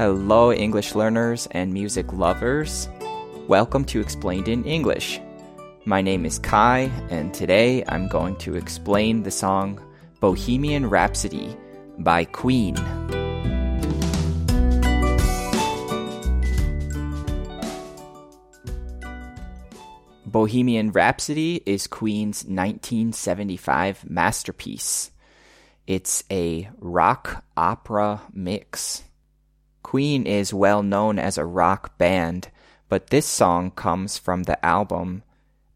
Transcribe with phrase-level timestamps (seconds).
[0.00, 2.88] Hello, English learners and music lovers.
[3.48, 5.20] Welcome to Explained in English.
[5.84, 9.78] My name is Kai, and today I'm going to explain the song
[10.18, 11.54] Bohemian Rhapsody
[11.98, 12.76] by Queen.
[20.24, 25.10] Bohemian Rhapsody is Queen's 1975 masterpiece.
[25.86, 29.02] It's a rock opera mix.
[29.82, 32.50] Queen is well known as a rock band,
[32.88, 35.22] but this song comes from the album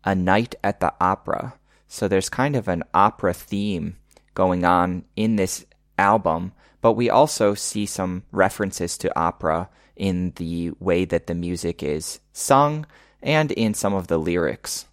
[0.04, 1.54] A Night at the Opera.
[1.88, 3.96] So there's kind of an opera theme
[4.34, 5.64] going on in this
[5.98, 11.82] album, but we also see some references to opera in the way that the music
[11.82, 12.84] is sung
[13.22, 14.86] and in some of the lyrics.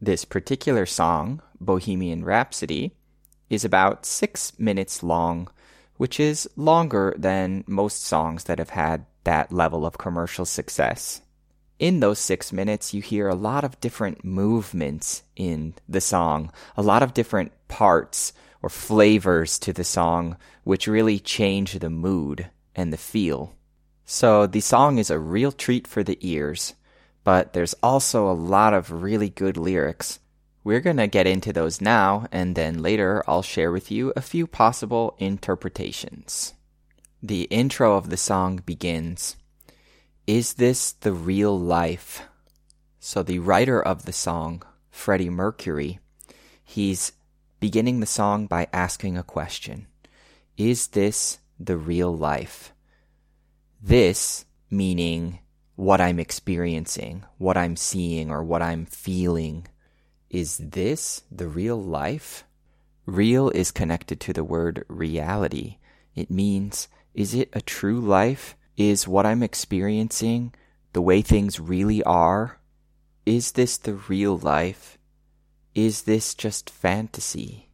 [0.00, 2.96] This particular song, Bohemian Rhapsody,
[3.48, 5.48] is about six minutes long,
[5.96, 11.22] which is longer than most songs that have had that level of commercial success.
[11.78, 16.82] In those six minutes, you hear a lot of different movements in the song, a
[16.82, 22.92] lot of different parts or flavors to the song, which really change the mood and
[22.92, 23.54] the feel.
[24.04, 26.74] So the song is a real treat for the ears,
[27.24, 30.18] but there's also a lot of really good lyrics
[30.64, 34.22] we're going to get into those now, and then later I'll share with you a
[34.22, 36.54] few possible interpretations.
[37.22, 39.36] The intro of the song begins
[40.26, 42.22] Is this the real life?
[42.98, 46.00] So, the writer of the song, Freddie Mercury,
[46.64, 47.12] he's
[47.60, 49.86] beginning the song by asking a question
[50.56, 52.72] Is this the real life?
[53.82, 55.40] This meaning
[55.76, 59.66] what I'm experiencing, what I'm seeing, or what I'm feeling
[60.34, 62.42] is this the real life?
[63.06, 65.76] Real is connected to the word reality.
[66.16, 68.56] It means, is it a true life?
[68.76, 70.52] Is what I'm experiencing
[70.92, 72.58] the way things really are?
[73.24, 74.98] Is this the real life?
[75.72, 77.70] Is this just fantasy?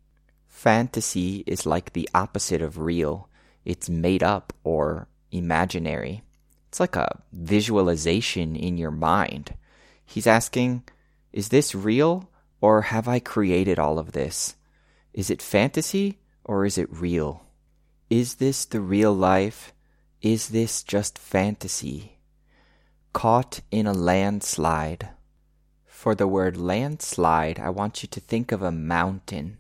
[0.46, 3.30] Fantasy is like the opposite of real.
[3.64, 6.24] It's made up or imaginary.
[6.68, 9.54] It's like a visualization in your mind.
[10.04, 10.82] He's asking,
[11.32, 12.29] is this real
[12.60, 14.56] or have I created all of this?
[15.12, 17.46] Is it fantasy or is it real?
[18.08, 19.72] Is this the real life?
[20.20, 22.18] Is this just fantasy?
[23.12, 25.10] Caught in a landslide.
[25.86, 29.58] For the word landslide, I want you to think of a mountain.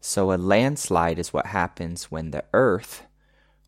[0.00, 3.06] So a landslide is what happens when the earth,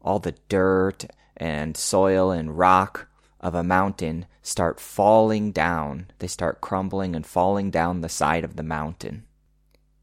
[0.01, 1.07] all the dirt
[1.37, 3.09] and soil and rock
[3.41, 6.07] of a mountain start falling down.
[6.21, 9.25] They start crumbling and falling down the side of the mountain.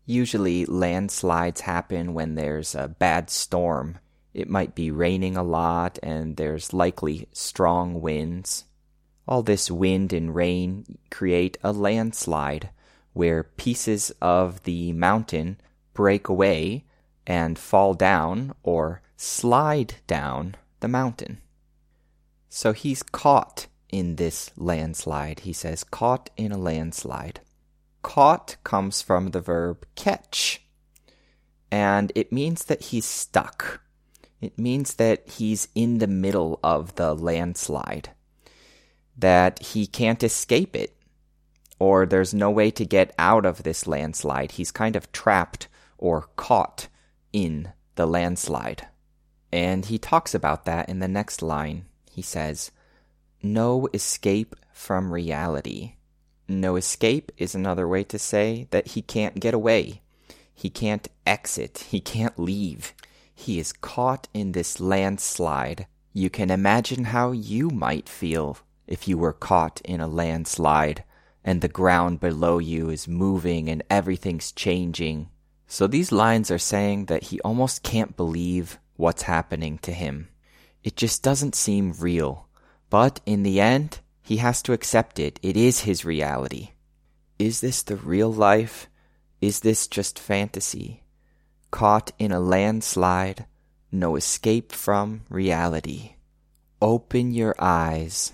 [0.05, 3.99] Usually, landslides happen when there's a bad storm.
[4.33, 8.65] It might be raining a lot and there's likely strong winds.
[9.25, 12.69] All this wind and rain create a landslide
[13.13, 15.61] where pieces of the mountain
[15.93, 16.83] break away
[17.25, 21.37] and fall down or slide down the mountain.
[22.49, 25.41] So he's caught in this landslide.
[25.41, 27.41] He says, caught in a landslide.
[28.01, 30.65] Caught comes from the verb catch,
[31.71, 33.81] and it means that he's stuck.
[34.41, 38.09] It means that he's in the middle of the landslide,
[39.15, 40.97] that he can't escape it,
[41.79, 44.53] or there's no way to get out of this landslide.
[44.53, 45.67] He's kind of trapped
[45.99, 46.87] or caught
[47.31, 48.87] in the landslide.
[49.51, 52.71] And he talks about that in the next line he says,
[53.43, 55.95] no escape from reality.
[56.47, 60.01] No escape is another way to say that he can't get away.
[60.53, 61.85] He can't exit.
[61.89, 62.93] He can't leave.
[63.35, 65.87] He is caught in this landslide.
[66.13, 71.03] You can imagine how you might feel if you were caught in a landslide
[71.43, 75.29] and the ground below you is moving and everything's changing.
[75.67, 80.29] So these lines are saying that he almost can't believe what's happening to him.
[80.83, 82.47] It just doesn't seem real.
[82.93, 85.39] But in the end, he has to accept it.
[85.41, 86.73] It is his reality.
[87.39, 88.87] Is this the real life?
[89.41, 91.01] Is this just fantasy?
[91.71, 93.47] Caught in a landslide,
[93.91, 96.17] no escape from reality.
[96.83, 98.33] Open your eyes,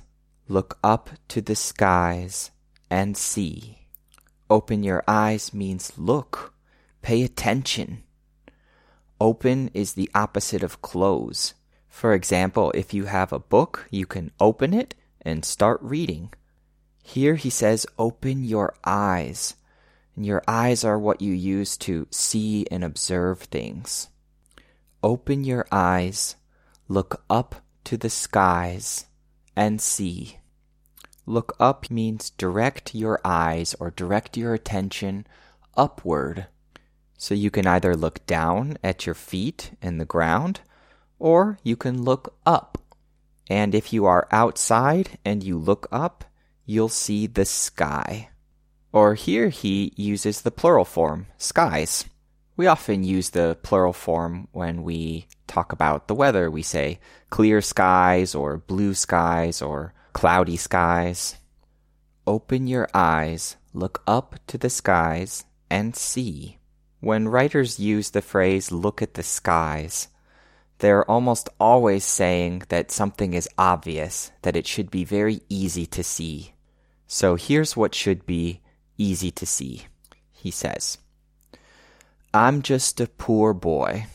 [0.49, 2.51] look up to the skies,
[2.89, 3.87] and see.
[4.49, 6.53] Open your eyes means look,
[7.01, 8.03] pay attention.
[9.21, 11.53] Open is the opposite of close.
[11.99, 16.31] For example, if you have a book, you can open it and start reading.
[17.03, 19.55] Here he says, open your eyes.
[20.15, 24.07] And your eyes are what you use to see and observe things.
[25.03, 26.37] Open your eyes,
[26.87, 29.07] look up to the skies
[29.57, 30.37] and see.
[31.25, 35.27] Look up means direct your eyes or direct your attention
[35.75, 36.47] upward.
[37.17, 40.61] So you can either look down at your feet in the ground
[41.19, 42.77] or you can look up.
[43.49, 46.25] And if you are outside and you look up,
[46.65, 48.29] you'll see the sky.
[48.91, 52.05] Or here he uses the plural form, skies.
[52.55, 56.49] We often use the plural form when we talk about the weather.
[56.49, 56.99] We say
[57.29, 61.37] clear skies or blue skies or cloudy skies.
[62.27, 66.59] Open your eyes, look up to the skies, and see.
[66.99, 70.09] When writers use the phrase look at the skies,
[70.79, 76.03] they're almost always saying that something is obvious, that it should be very easy to
[76.03, 76.53] see.
[77.07, 78.61] So here's what should be
[78.97, 79.87] easy to see.
[80.31, 80.97] He says,
[82.33, 84.05] I'm just a poor boy.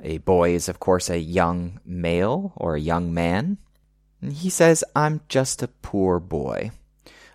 [0.00, 3.58] A boy is, of course, a young male or a young man.
[4.22, 6.70] He says, I'm just a poor boy.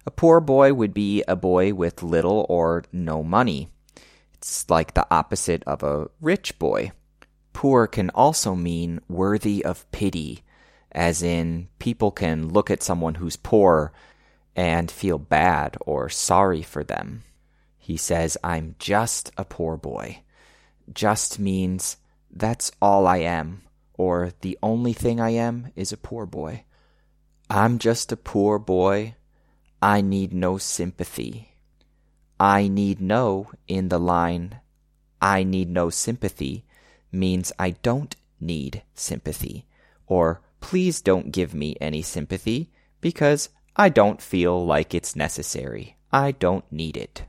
[0.06, 3.70] A poor boy would be a boy with little or no money.
[4.34, 6.92] It's like the opposite of a rich boy.
[7.54, 10.44] Poor can also mean worthy of pity,
[10.92, 13.94] as in people can look at someone who's poor
[14.56, 17.24] and feel bad or sorry for them.
[17.78, 20.24] He says, I'm just a poor boy.
[20.92, 21.98] Just means
[22.32, 23.62] that's all I am,
[23.94, 26.64] or the only thing I am is a poor boy.
[27.50, 29.16] I'm just a poor boy.
[29.82, 31.56] I need no sympathy.
[32.40, 34.60] I need no in the line,
[35.22, 36.66] I need no sympathy
[37.14, 39.66] means I don't need sympathy,
[40.08, 42.72] or please don't give me any sympathy
[43.02, 45.98] because I don't feel like it's necessary.
[46.12, 47.24] I don't need it.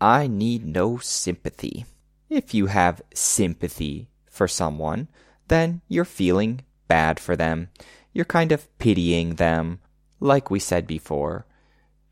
[0.00, 1.84] I need no sympathy.
[2.28, 5.08] If you have sympathy for someone,
[5.48, 7.68] then you're feeling bad for them.
[8.12, 9.80] You're kind of pitying them.
[10.20, 11.46] Like we said before,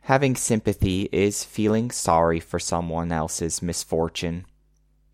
[0.03, 4.45] having sympathy is feeling sorry for someone else's misfortune.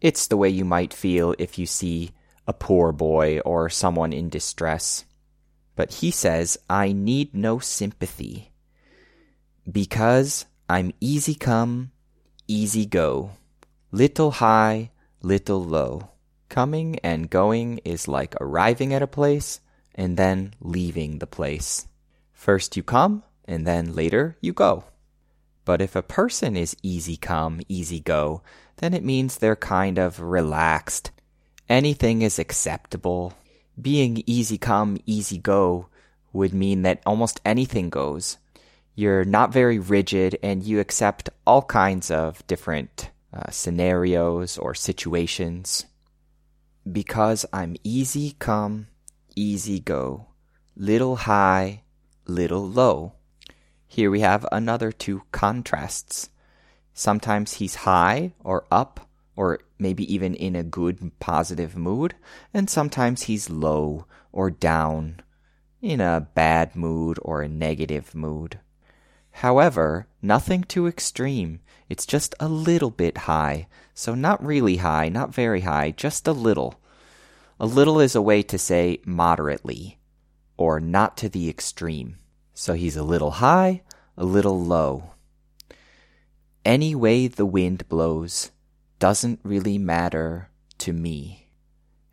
[0.05, 2.13] It's the way you might feel if you see
[2.47, 5.07] a poor boy or someone in distress.
[5.77, 8.53] But he says, I need no sympathy
[9.65, 11.91] because I'm easy come,
[12.47, 13.31] easy go,
[13.93, 14.91] little high,
[15.23, 16.11] little low.
[16.51, 19.61] Coming and going is like arriving at a place
[19.95, 21.89] and then leaving the place.
[22.35, 24.85] First you come, and then later you go.
[25.65, 28.43] But if a person is easy come, easy go,
[28.77, 31.11] then it means they're kind of relaxed.
[31.69, 33.35] Anything is acceptable.
[33.81, 35.89] Being easy come, easy go
[36.33, 38.39] would mean that almost anything goes.
[38.95, 45.87] You're not very rigid and you accept all kinds of different uh, scenarios or situations.
[46.91, 48.89] Because I'm easy come,
[49.35, 50.27] easy go,
[50.77, 51.83] little high,
[52.27, 53.15] little low.
[53.87, 56.29] Here we have another two contrasts.
[56.95, 62.15] Sometimes he's high or up, or maybe even in a good positive mood,
[62.55, 65.21] and sometimes he's low or down,
[65.83, 68.61] in a bad mood or a negative mood.
[69.39, 71.59] However, nothing too extreme.
[71.89, 73.67] It's just a little bit high.
[73.93, 76.81] So not really high, not very high, just a little.
[77.59, 79.99] A little is a way to say moderately,
[80.57, 82.19] or not to the extreme.
[82.55, 83.83] So he's a little high,
[84.17, 85.14] a little low.
[86.65, 88.51] Any way the wind blows
[88.99, 91.51] doesn't really matter to me.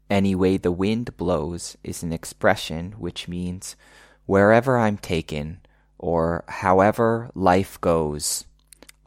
[0.09, 3.77] Any way the wind blows is an expression which means
[4.25, 5.61] wherever I'm taken,
[5.97, 8.43] or however life goes,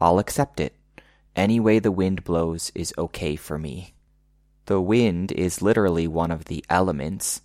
[0.01, 0.73] I'll accept it.
[1.35, 3.93] Any way the wind blows is okay for me.
[4.65, 7.43] The wind is literally one of the elements,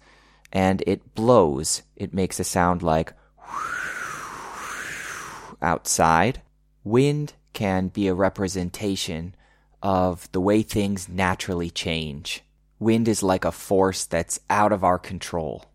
[0.51, 1.83] and it blows.
[1.97, 3.13] It makes a sound like
[5.61, 6.41] outside.
[6.83, 9.35] Wind can be a representation
[9.83, 12.43] of the way things naturally change.
[12.79, 15.67] Wind is like a force that's out of our control.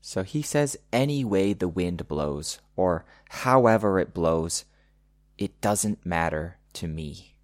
[0.00, 4.64] So he says, any way the wind blows, or however it blows,
[5.38, 7.34] it doesn't matter to me.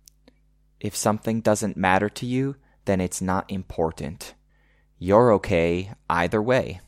[0.79, 4.35] If something doesn't matter to you, then it's not important.
[4.99, 6.81] You're okay either way.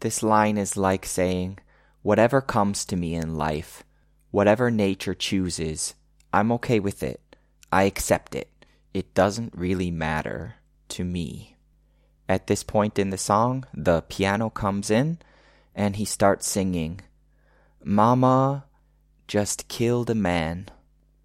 [0.00, 1.58] This line is like saying,
[2.02, 3.84] whatever comes to me in life,
[4.30, 5.94] whatever nature chooses,
[6.32, 7.36] I'm okay with it.
[7.72, 8.48] I accept it.
[8.94, 10.56] It doesn't really matter
[10.88, 11.56] to me.
[12.28, 15.18] At this point in the song, the piano comes in
[15.74, 17.00] and he starts singing,
[17.82, 18.64] Mama
[19.26, 20.68] just killed a man.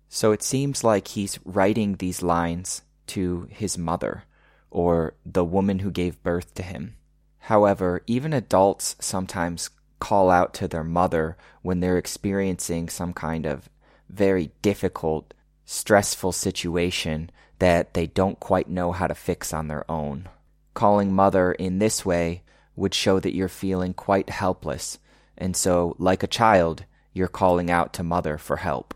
[0.07, 4.25] So it seems like he's writing these lines to his mother
[4.69, 6.95] or the woman who gave birth to him.
[7.39, 9.69] However, even adults sometimes
[10.03, 13.69] call out to their mother when they're experiencing some kind of
[14.09, 15.33] very difficult,
[15.63, 20.27] stressful situation that they don't quite know how to fix on their own.
[20.73, 22.43] Calling mother in this way
[22.75, 24.99] would show that you're feeling quite helpless,
[25.37, 26.83] and so, like a child,
[27.13, 28.93] you're calling out to mother for help.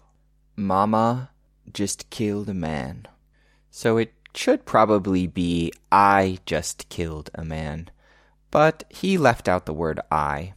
[0.58, 1.30] Mama
[1.72, 3.08] just killed a man.
[3.72, 7.92] So it should probably be I just killed a man.
[8.52, 10.54] But he left out the word I.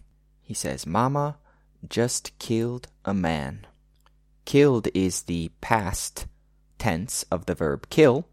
[0.50, 1.36] He says, Mama
[1.88, 3.68] just killed a man.
[4.44, 6.26] Killed is the past
[6.76, 8.26] tense of the verb kill,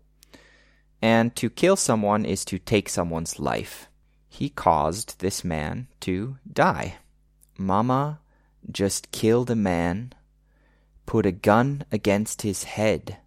[1.00, 3.88] and to kill someone is to take someone's life.
[4.28, 6.96] He caused this man to die.
[7.56, 8.20] Mama
[8.72, 10.12] just killed a man,
[11.06, 13.18] put a gun against his head.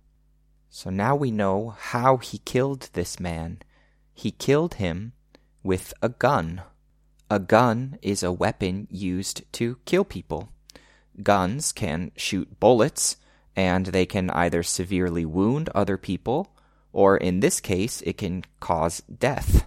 [0.68, 3.60] So now we know how he killed this man.
[4.12, 5.12] He killed him
[5.62, 6.62] with a gun.
[7.32, 10.48] A gun is a weapon used to kill people.
[11.22, 13.18] Guns can shoot bullets,
[13.54, 16.52] and they can either severely wound other people,
[16.92, 19.66] or in this case, it can cause death.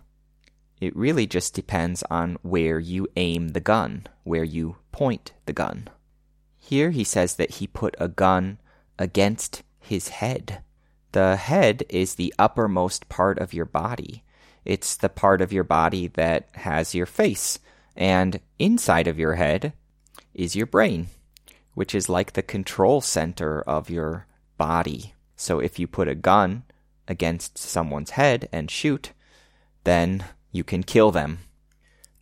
[0.81, 5.87] It really just depends on where you aim the gun, where you point the gun.
[6.59, 8.59] Here he says that he put a gun
[8.99, 10.61] against his head.
[11.13, 14.23] The head is the uppermost part of your body.
[14.65, 17.59] It's the part of your body that has your face,
[17.95, 19.73] and inside of your head
[20.33, 21.07] is your brain,
[21.73, 24.27] which is like the control center of your
[24.57, 25.13] body.
[25.35, 26.63] So if you put a gun
[27.07, 29.11] against someone's head and shoot,
[29.83, 31.39] then you can kill them.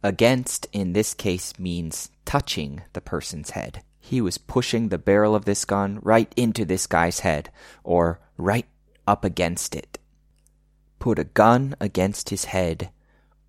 [0.03, 3.83] Against, in this case, means touching the person's head.
[3.99, 7.51] He was pushing the barrel of this gun right into this guy's head,
[7.83, 8.65] or right
[9.05, 9.99] up against it.
[11.01, 12.91] Put a gun against his head,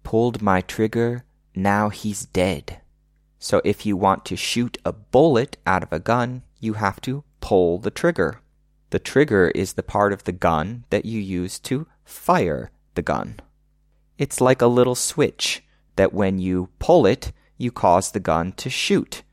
[0.04, 2.80] pulled my trigger, now he's dead.
[3.38, 7.24] So if you want to shoot a bullet out of a gun, you have to
[7.42, 8.40] pull the trigger.
[8.88, 13.38] The trigger is the part of the gun that you use to fire the gun.
[14.16, 15.62] It's like a little switch
[15.96, 19.24] that when you pull it, you cause the gun to shoot,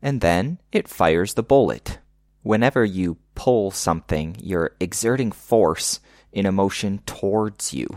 [0.00, 1.98] and then it fires the bullet.
[2.42, 6.00] Whenever you pull something, you're exerting force
[6.32, 7.88] in a motion towards you.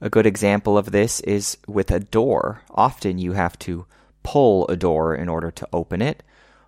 [0.00, 2.62] A good example of this is with a door.
[2.70, 3.86] Often you have to
[4.22, 6.22] pull a door in order to open it,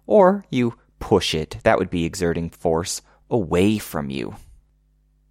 [0.06, 1.58] or you push it.
[1.64, 4.36] That would be exerting force away from you.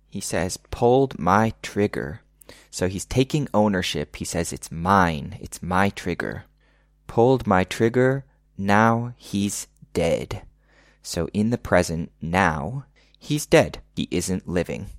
[0.10, 2.22] He says, pulled my trigger.
[2.70, 4.16] So he's taking ownership.
[4.16, 5.38] He says, It's mine.
[5.40, 6.46] It's my trigger.
[7.08, 8.26] Pulled my trigger.
[8.58, 10.44] Now he's dead.
[11.02, 12.86] So in the present, now,
[13.20, 13.80] he's dead.
[13.96, 14.90] He isn't living.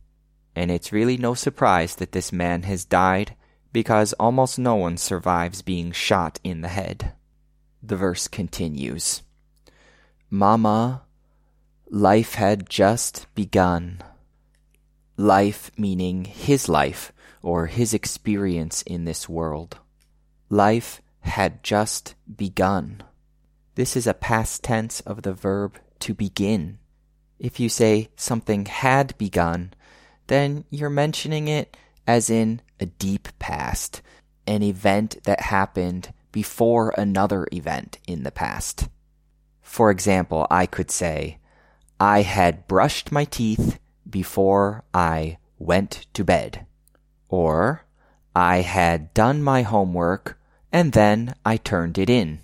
[0.57, 3.35] And it's really no surprise that this man has died
[3.73, 7.13] because almost no one survives being shot in the head.
[7.83, 9.23] The verse continues
[10.31, 11.03] Mama,
[11.91, 14.01] life had just begun.
[15.17, 19.79] Life meaning his life, or his experience in this world.
[20.49, 23.03] Life had just begun.
[23.75, 26.79] This is a past tense of the verb to begin.
[27.39, 29.75] If you say something had begun,
[30.27, 31.77] then you're mentioning it
[32.07, 34.03] as in a deep past,
[34.47, 38.89] an event that happened before another event in the past.
[39.63, 41.39] For example, I could say,
[41.99, 43.79] I had brushed my teeth
[44.09, 46.67] before I went to bed.
[47.29, 47.85] Or,
[48.35, 50.39] I had done my homework
[50.73, 52.41] and then I turned it in.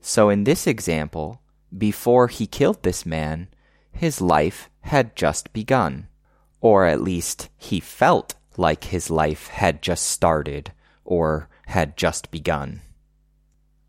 [0.00, 1.42] So in this example,
[1.76, 3.48] before he killed this man,
[3.92, 6.08] his life had just begun.
[6.60, 10.72] Or at least he felt like his life had just started
[11.04, 12.82] or had just begun.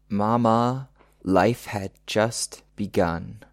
[0.09, 0.89] Mama,
[1.23, 3.43] life had just begun.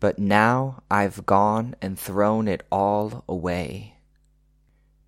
[0.00, 3.96] But now I've gone and thrown it all away.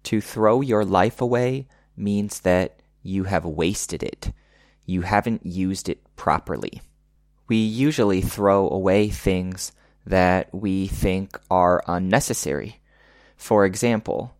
[0.05, 1.67] To throw your life away
[1.97, 4.33] means that you have wasted it.
[4.87, 6.83] You haven't used it properly.
[7.49, 9.73] We usually throw away things
[10.07, 12.81] that we think are unnecessary.
[13.45, 14.35] For example,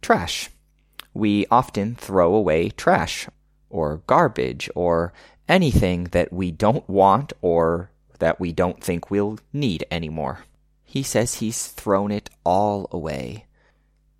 [0.00, 0.50] trash.
[1.12, 3.28] We often throw away trash
[3.70, 5.12] or garbage or
[5.48, 10.44] anything that we don't want or that we don't think we'll need anymore.
[10.84, 13.46] He says he's thrown it all away.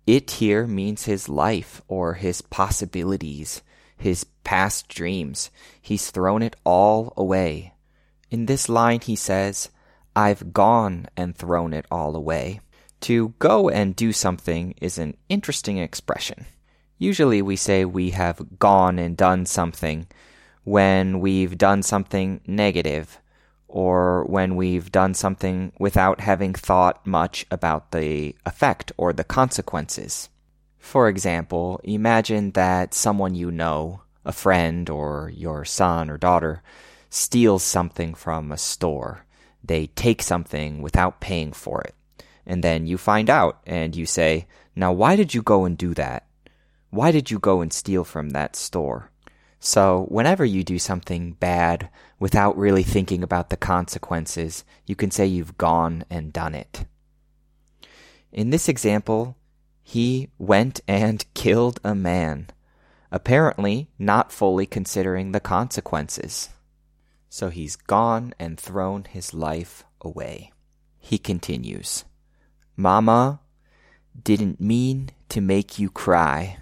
[0.05, 3.61] It here means his life or his possibilities,
[3.95, 5.51] his past dreams.
[5.81, 7.75] He's thrown it all away.
[8.29, 9.69] In this line, he says,
[10.17, 12.59] I've gone and thrown it all away.
[13.01, 16.45] To go and do something is an interesting expression.
[16.97, 20.07] Usually we say we have gone and done something
[20.63, 23.19] when we've done something negative
[23.67, 30.29] or when we've done something without having thought much about the effect or the consequences.
[30.79, 36.63] For example, imagine that someone you know, a friend or your son or daughter,
[37.09, 39.25] steals something from a store.
[39.63, 41.93] They take something without paying for it.
[42.47, 45.93] And then you find out and you say, Now, why did you go and do
[45.95, 46.25] that?
[46.89, 49.11] Why did you go and steal from that store?
[49.59, 51.89] So, whenever you do something bad
[52.19, 56.85] without really thinking about the consequences, you can say you've gone and done it.
[58.31, 59.35] In this example,
[59.83, 62.47] he went and killed a man,
[63.11, 66.49] apparently not fully considering the consequences.
[67.29, 70.53] So he's gone and thrown his life away.
[70.97, 72.05] He continues,
[72.79, 73.39] Mama
[74.23, 76.57] didn't mean to make you cry.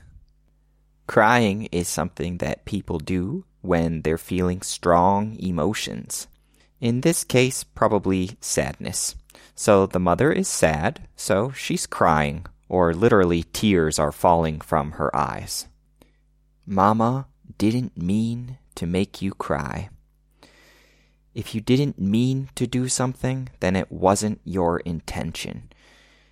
[1.08, 6.28] Crying is something that people do when they're feeling strong emotions.
[6.80, 9.16] In this case, probably sadness.
[9.56, 15.14] So the mother is sad, so she's crying, or literally tears are falling from her
[15.14, 15.68] eyes.
[16.66, 19.90] Mama didn't mean to make you cry.
[21.34, 25.70] If you didn't mean to do something, then it wasn't your intention.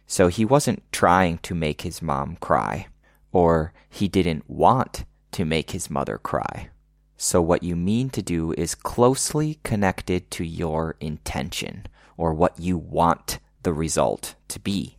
[0.07, 2.87] So he wasn't trying to make his mom cry
[3.31, 6.69] or he didn't want to make his mother cry.
[7.17, 12.77] So, what you mean to do is closely connected to your intention or what you
[12.77, 14.97] want the result to be.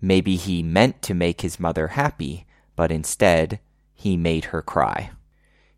[0.00, 3.60] Maybe he meant to make his mother happy, but instead
[3.94, 5.10] he made her cry.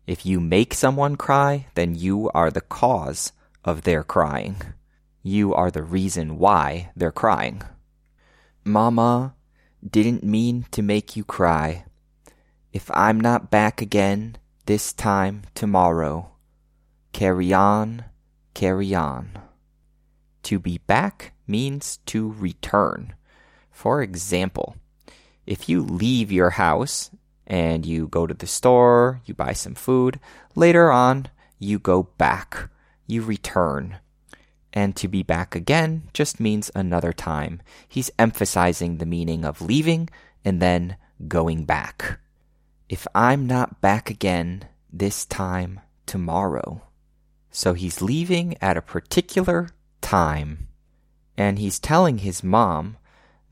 [0.07, 4.55] If you make someone cry, then you are the cause of their crying.
[5.21, 7.61] You are the reason why they're crying.
[8.65, 9.35] Mama
[9.85, 11.83] didn't mean to make you cry.
[12.71, 16.31] If I'm not back again this time tomorrow,
[17.11, 18.05] carry on,
[18.53, 19.37] carry on.
[20.43, 23.15] To be back means to return.
[23.69, 24.77] For example,
[25.45, 27.11] if you leave your house
[27.45, 30.21] and you go to the store, you buy some food,
[30.55, 31.27] later on
[31.59, 32.69] you go back,
[33.07, 33.97] you return.
[34.73, 37.61] And to be back again just means another time.
[37.87, 40.09] He's emphasizing the meaning of leaving
[40.43, 42.19] and then going back.
[42.89, 46.81] If I'm not back again this time tomorrow.
[47.51, 49.69] So he's leaving at a particular
[50.01, 50.67] time.
[51.37, 52.97] And he's telling his mom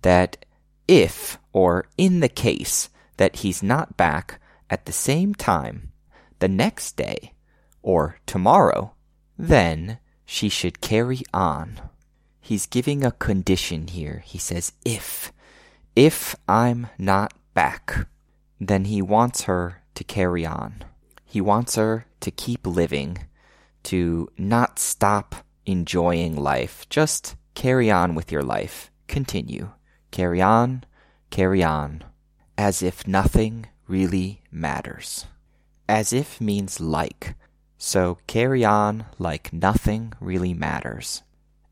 [0.01, 0.45] that
[0.87, 5.91] if, or in the case, that he's not back at the same time
[6.39, 7.33] the next day
[7.81, 8.93] or tomorrow,
[9.37, 9.99] then
[10.31, 11.77] she should carry on.
[12.39, 14.23] He's giving a condition here.
[14.25, 15.33] He says, if.
[15.93, 18.07] If I'm not back,
[18.57, 20.85] then he wants her to carry on.
[21.25, 23.17] He wants her to keep living,
[23.83, 26.87] to not stop enjoying life.
[26.89, 28.89] Just carry on with your life.
[29.09, 29.71] Continue.
[30.11, 30.85] Carry on,
[31.29, 32.05] carry on.
[32.57, 35.25] As if nothing really matters.
[35.89, 37.35] As if means like.
[37.83, 41.23] So carry on like nothing really matters.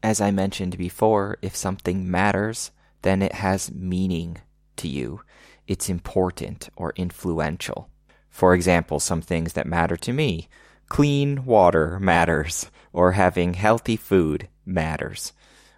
[0.02, 2.72] As I mentioned before, if something matters,
[3.04, 4.40] then it has meaning
[4.78, 5.22] to you.
[5.68, 7.92] It's important or influential.
[8.28, 10.50] For example, some things that matter to me.
[10.88, 15.32] Clean water matters, or having healthy food matters.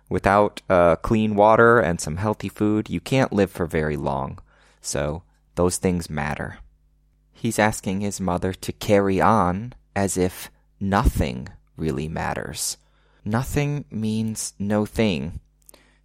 [0.07, 4.39] Without uh, clean water and some healthy food, you can't live for very long.
[4.79, 5.23] So,
[5.55, 6.59] those things matter.
[7.33, 12.77] He's asking his mother to carry on as if nothing really matters.
[13.23, 15.39] Nothing means no thing.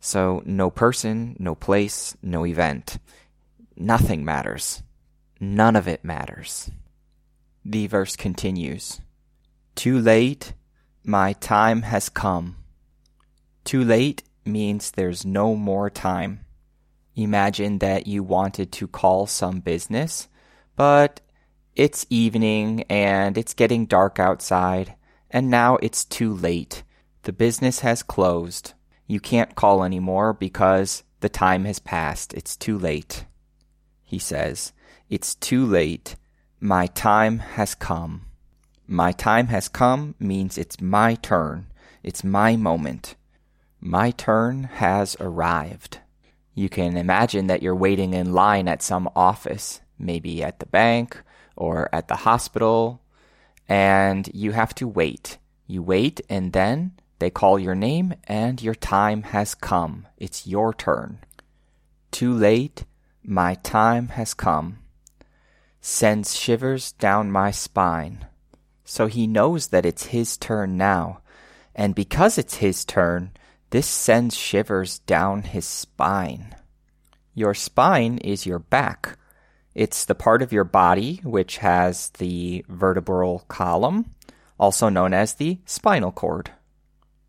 [0.01, 2.99] So, no person, no place, no event.
[3.77, 4.83] Nothing matters.
[5.41, 6.71] None of it matters.
[7.65, 9.01] The verse continues
[9.75, 10.53] Too late,
[11.05, 12.57] my time has come.
[13.65, 16.45] Too late means there's no more time.
[17.17, 20.29] Imagine that you wanted to call some business,
[20.77, 21.21] but
[21.77, 24.95] it's evening and it's getting dark outside,
[25.31, 26.83] and now it's too late.
[27.25, 28.73] The business has closed.
[29.07, 32.33] You can't call anymore because the time has passed.
[32.33, 33.27] It's too late.
[34.03, 34.73] He says,
[35.11, 36.17] It's too late.
[36.61, 38.25] My time has come.
[38.87, 41.67] My time has come means it's my turn.
[42.03, 43.17] It's my moment.
[43.81, 45.99] My turn has arrived.
[46.55, 51.23] You can imagine that you're waiting in line at some office, maybe at the bank
[51.57, 53.01] or at the hospital,
[53.69, 55.39] and you have to wait.
[55.67, 60.07] You wait, and then they call your name, and your time has come.
[60.19, 61.19] It's your turn.
[62.11, 62.85] Too late,
[63.25, 64.79] my time has come.
[65.81, 68.27] sends shivers down my spine.
[68.85, 71.21] So he knows that it's his turn now,
[71.75, 73.31] and because it's his turn,
[73.71, 76.55] this sends shivers down his spine.
[77.35, 79.17] Your spine is your back.
[79.77, 84.15] It's the part of your body which has the vertebral column,
[84.59, 86.51] also known as the spinal cord.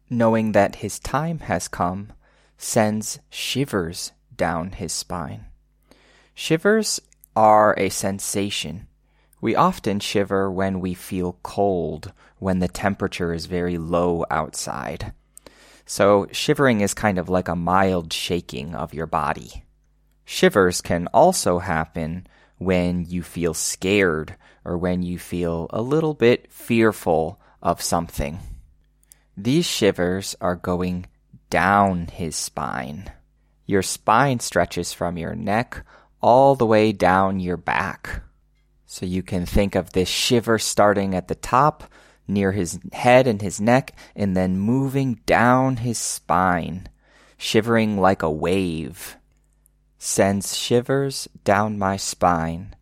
[0.10, 2.14] Knowing that his time has come
[2.58, 5.48] sends shivers down his spine.
[6.34, 7.02] Shivers
[7.36, 8.88] are a sensation.
[9.42, 15.12] We often shiver when we feel cold, when the temperature is very low outside.
[15.86, 19.66] So, shivering is kind of like a mild shaking of your body.
[20.24, 22.26] Shivers can also happen
[22.58, 28.40] when you feel scared or when you feel a little bit fearful of something.
[29.36, 31.06] These shivers are going
[31.50, 33.12] down his spine.
[33.66, 35.86] Your spine stretches from your neck
[36.22, 38.24] all the way down your back.
[38.86, 41.84] So you can think of this shiver starting at the top
[42.28, 46.90] near his head and his neck and then moving down his spine,
[47.38, 49.18] shivering like a wave.
[50.00, 52.76] Sends shivers down my spine,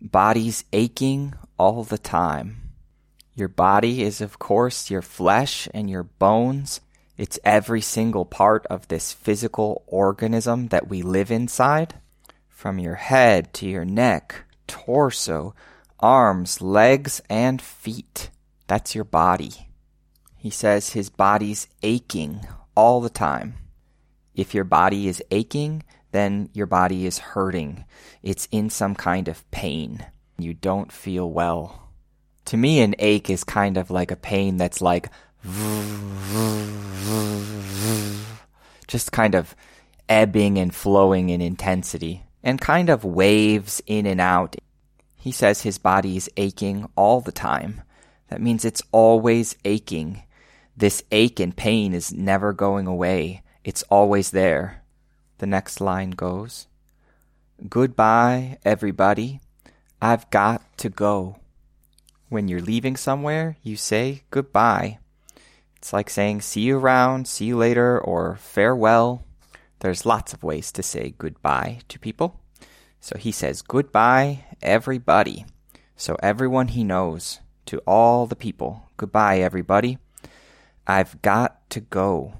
[0.00, 2.72] body's aching all the time.
[3.34, 6.80] Your body is, of course, your flesh and your bones.
[7.16, 11.94] It's every single part of this physical organism that we live inside
[12.48, 15.54] from your head to your neck, torso,
[16.00, 18.30] arms, legs, and feet.
[18.66, 19.68] That's your body.
[20.36, 23.54] He says his body's aching all the time.
[24.34, 25.82] If your body is aching,
[26.14, 27.84] then your body is hurting.
[28.22, 30.06] It's in some kind of pain.
[30.38, 31.90] You don't feel well.
[32.46, 35.08] To me, an ache is kind of like a pain that's like
[38.86, 39.56] just kind of
[40.08, 44.54] ebbing and flowing in intensity and kind of waves in and out.
[45.16, 47.82] He says his body is aching all the time.
[48.28, 50.22] That means it's always aching.
[50.76, 53.42] This ache and pain is never going away.
[53.64, 54.83] It's always there.
[55.44, 56.68] The next line goes,
[57.68, 59.40] Goodbye, everybody.
[60.00, 61.36] I've got to go.
[62.30, 65.00] When you're leaving somewhere, you say goodbye.
[65.76, 69.26] It's like saying see you around, see you later, or farewell.
[69.80, 72.40] There's lots of ways to say goodbye to people.
[72.98, 75.44] So he says goodbye, everybody.
[75.94, 79.98] So everyone he knows, to all the people, goodbye, everybody.
[80.86, 82.32] I've got to go.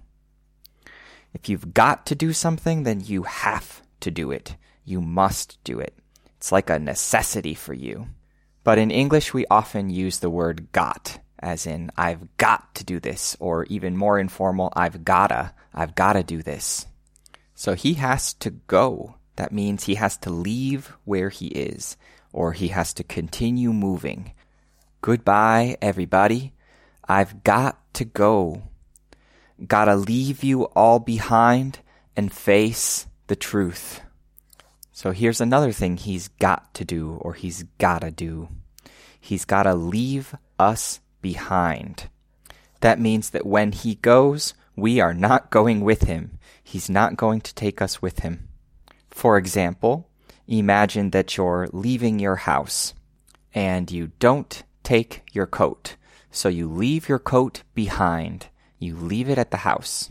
[1.35, 4.57] If you've got to do something, then you have to do it.
[4.85, 5.95] You must do it.
[6.37, 8.07] It's like a necessity for you.
[8.63, 13.01] But in English, we often use the word got, as in, I've got to do
[13.01, 16.87] this, or even more informal, I've gotta, I've gotta do this.
[17.55, 19.17] So he has to go.
[19.37, 21.97] That means he has to leave where he is,
[22.33, 24.33] or he has to continue moving.
[25.03, 26.53] Goodbye, everybody.
[27.07, 28.63] I've got to go.
[29.67, 31.81] Gotta leave you all behind
[32.17, 34.01] and face the truth.
[34.93, 38.49] So here's another thing he's got to do, or he's gotta do.
[39.21, 42.09] He's gotta leave us behind.
[42.81, 46.39] That means that when he goes, we are not going with him.
[46.63, 48.49] He's not going to take us with him.
[49.11, 50.09] For example,
[50.47, 52.95] imagine that you're leaving your house
[53.55, 55.97] and you don't take your coat.
[56.31, 58.49] So you leave your coat behind.
[58.79, 60.11] You leave it at the house.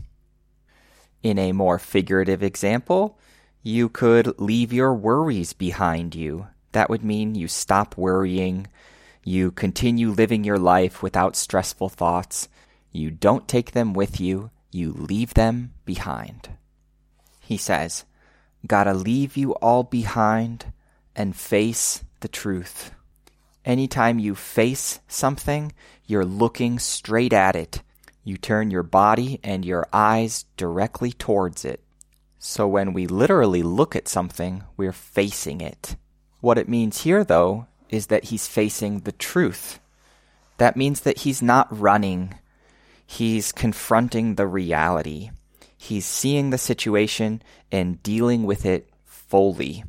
[1.22, 3.18] In a more figurative example,
[3.62, 6.48] you could leave your worries behind you.
[6.72, 8.66] That would mean you stop worrying.
[9.24, 12.48] You continue living your life without stressful thoughts.
[12.92, 14.50] You don't take them with you.
[14.70, 16.50] You leave them behind.
[17.40, 18.04] He says,
[18.66, 20.72] Gotta leave you all behind
[21.14, 22.90] and face the truth.
[23.64, 25.72] Anytime you face something,
[26.06, 27.82] you're looking straight at it.
[28.24, 31.80] You turn your body and your eyes directly towards it.
[32.38, 35.96] So when we literally look at something, we're facing it.
[36.40, 39.78] What it means here, though, is that he's facing the truth.
[40.58, 42.34] That means that he's not running
[43.06, 45.30] He's confronting the reality.
[45.76, 49.84] He's seeing the situation and dealing with it fully.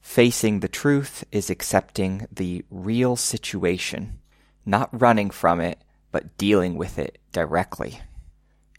[0.00, 4.18] Facing the truth is accepting the real situation,
[4.64, 5.78] not running from it,
[6.10, 8.00] but dealing with it directly.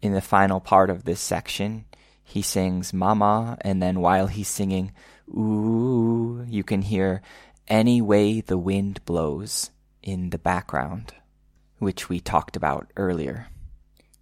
[0.01, 1.85] In the final part of this section,
[2.23, 4.91] he sings Mama, and then while he's singing
[5.29, 7.21] Ooh, you can hear
[7.67, 11.13] Any Way the Wind Blows in the background,
[11.77, 13.47] which we talked about earlier.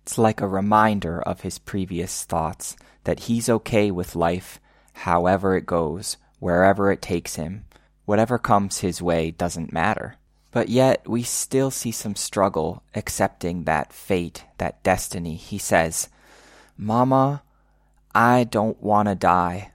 [0.02, 4.60] It's like a reminder of his previous thoughts that he's okay with life,
[4.94, 7.66] however it goes, wherever it takes him,
[8.08, 10.16] Whatever comes his way doesn't matter.
[10.52, 15.36] But yet we still see some struggle accepting that fate, that destiny.
[15.36, 16.10] He says,
[16.78, 17.44] Mama,
[18.16, 19.72] I don't want to die.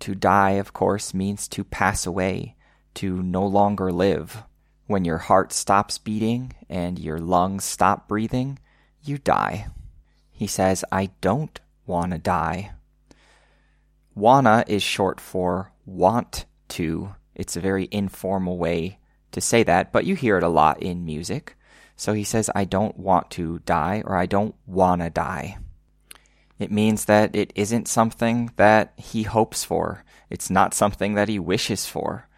[0.00, 2.56] To die, of course, means to pass away,
[2.94, 4.42] to no longer live.
[4.86, 8.58] When your heart stops beating and your lungs stop breathing,
[9.02, 9.68] you die.
[10.30, 12.72] He says, I don't want to die.
[14.14, 17.14] Wanna is short for want to.
[17.34, 18.98] It's a very informal way
[19.32, 21.56] to say that, but you hear it a lot in music.
[21.96, 25.58] So he says, I don't want to die or I don't wanna die.
[26.58, 30.04] It means that it isn't something that he hopes for.
[30.30, 32.28] It's not something that he wishes for.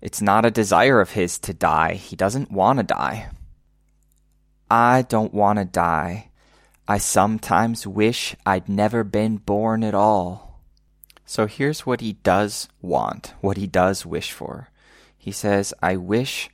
[0.00, 1.94] It's not a desire of his to die.
[1.94, 3.30] He doesn't want to die.
[4.68, 6.30] I don't want to die.
[6.88, 10.60] I sometimes wish I'd never been born at all.
[11.24, 14.70] So here's what he does want, what he does wish for.
[15.22, 16.50] He says, I wish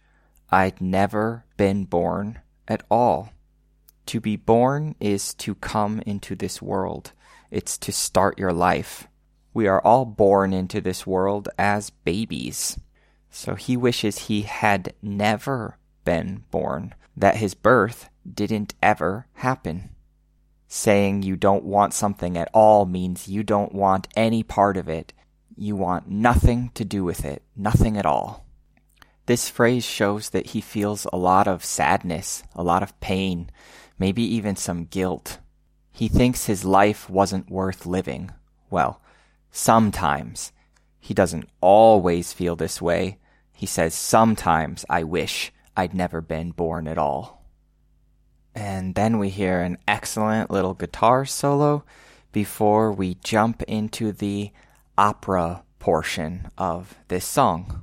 [0.51, 3.31] I'd never been born at all.
[4.05, 7.13] To be born is to come into this world.
[7.51, 9.09] It's to start your life.
[9.55, 12.79] We are all born into this world as babies.
[13.31, 19.89] So he wishes he had never been born, that his birth didn't ever happen.
[20.67, 25.15] Saying you don't want something at all means you don't want any part of it.
[25.57, 28.45] You want nothing to do with it, nothing at all.
[29.29, 33.51] This phrase shows that he feels a lot of sadness, a lot of pain,
[33.99, 35.39] maybe even some guilt.
[35.93, 38.31] He thinks his life wasn't worth living.
[38.71, 39.03] Well,
[39.51, 40.53] sometimes.
[40.99, 43.19] He doesn't always feel this way.
[43.53, 47.45] He says, Sometimes I wish I'd never been born at all.
[48.55, 51.85] And then we hear an excellent little guitar solo
[52.33, 54.53] before we jump into the
[54.97, 57.83] opera portion of this song,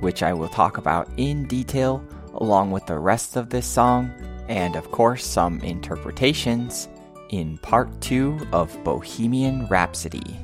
[0.00, 4.12] which I will talk about in detail along with the rest of this song
[4.48, 6.88] and, of course, some interpretations
[7.30, 10.38] in part two of Bohemian Rhapsody.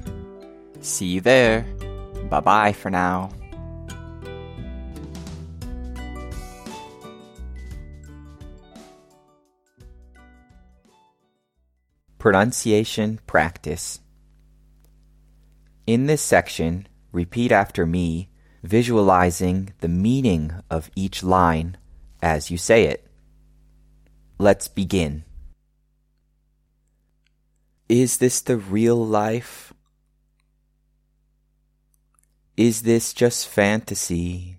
[0.81, 1.63] See you there.
[2.31, 3.31] Bye bye for now.
[12.19, 14.01] Pronunciation Practice
[15.87, 18.31] In this section, repeat after me,
[18.67, 21.77] visualizing the meaning of each line
[22.21, 23.07] as you say it.
[24.39, 25.25] Let's begin.
[27.89, 29.73] Is this the real life?
[32.57, 34.59] Is this just fantasy?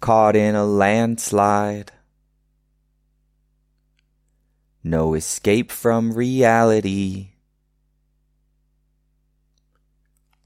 [0.00, 1.90] Caught in a landslide?
[4.84, 7.35] No escape from reality.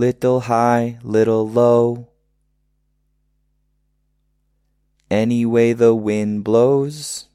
[0.00, 2.08] Little high, little low.
[5.10, 7.28] Any way the wind blows.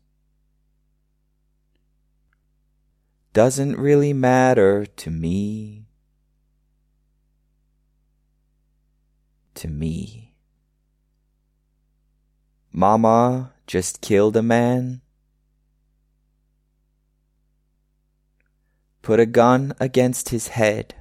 [3.34, 5.86] Doesn't really matter to me.
[9.54, 10.34] to me.
[12.74, 15.02] Mama just killed a man.
[19.04, 20.96] Put a gun against his head.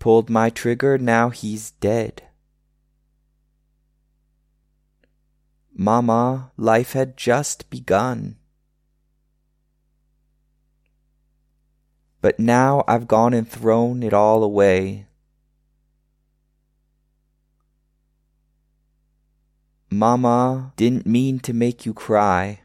[0.00, 2.22] Pulled my trigger, now he's dead.
[5.72, 8.36] Mama, life had just begun.
[12.22, 15.06] But now I've gone and thrown it all away.
[19.90, 22.60] Mama didn't mean to make you cry.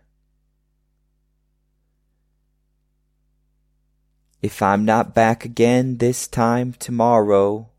[4.46, 7.72] If I'm not back again this time tomorrow,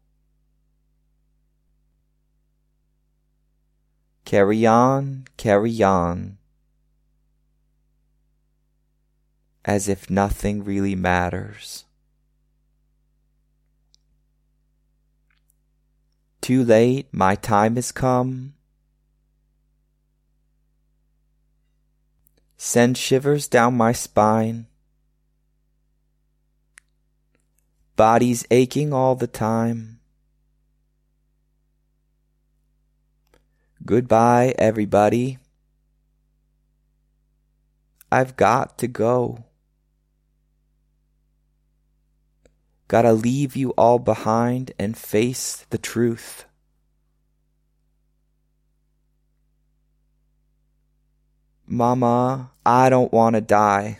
[4.24, 6.38] carry on, carry on.
[9.64, 11.84] as if nothing really matters.
[16.40, 18.54] Too late, my time has come.
[22.56, 24.66] Send shivers down my spine.
[27.96, 29.98] Body's aching all the time.
[33.84, 35.38] Goodbye, everybody.
[38.12, 39.44] I've got to go.
[42.88, 46.44] Gotta leave you all behind and face the truth.
[51.66, 53.98] Mama, I don't want to die.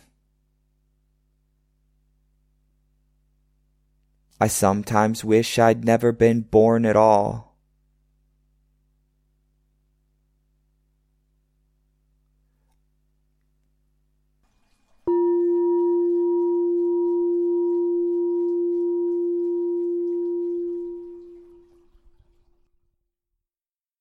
[4.38, 7.45] I sometimes wish I'd never been born at all.